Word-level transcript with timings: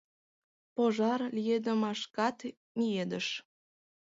Пожар 0.75 1.21
лиедымашкат 1.35 2.37
миедыш. 2.77 3.27